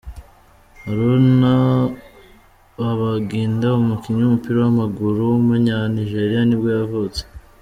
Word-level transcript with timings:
Haruna 0.83 1.53
Babangida, 2.77 3.67
umukinnyi 3.81 4.21
w’umupira 4.21 4.57
w’amaguru 4.61 5.17
w’umunyanigeria 5.31 6.41
nibwo 6.45 6.69
yavutse. 6.79 7.21